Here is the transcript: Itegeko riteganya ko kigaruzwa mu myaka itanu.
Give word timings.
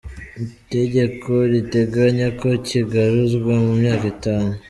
Itegeko 0.45 1.31
riteganya 1.51 2.27
ko 2.39 2.47
kigaruzwa 2.67 3.53
mu 3.63 3.71
myaka 3.81 4.05
itanu. 4.15 4.53